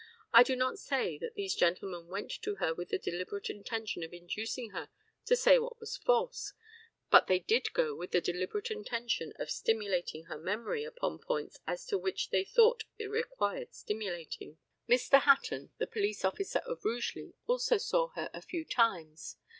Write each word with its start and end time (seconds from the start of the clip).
I 0.33 0.41
do 0.41 0.55
not 0.55 0.79
say 0.79 1.19
that 1.19 1.35
these 1.35 1.53
gentlemen 1.53 2.07
went 2.07 2.31
to 2.41 2.55
her 2.55 2.73
with 2.73 2.89
the 2.89 2.97
deliberate 2.97 3.51
intention 3.51 4.01
of 4.01 4.11
inducing 4.11 4.71
her 4.71 4.89
to 5.27 5.35
say 5.35 5.59
what 5.59 5.79
was 5.79 5.95
false; 5.95 6.53
but 7.11 7.27
they 7.27 7.37
did 7.37 7.71
go 7.73 7.93
with 7.93 8.09
the 8.09 8.19
deliberate 8.19 8.71
intention 8.71 9.31
of 9.37 9.51
stimulating 9.51 10.23
her 10.23 10.39
memory 10.39 10.83
upon 10.85 11.19
points 11.19 11.59
as 11.67 11.85
to 11.85 11.99
which 11.99 12.31
they 12.31 12.43
thought 12.43 12.83
it 12.97 13.11
required 13.11 13.75
stimulating. 13.75 14.57
Mr. 14.89 15.21
Hatton, 15.21 15.69
the 15.77 15.85
police 15.85 16.25
officer 16.25 16.63
of 16.65 16.83
Rugeley, 16.83 17.35
also 17.45 17.77
saw 17.77 18.07
her 18.15 18.31
a 18.33 18.41
few 18.41 18.65
times. 18.65 19.37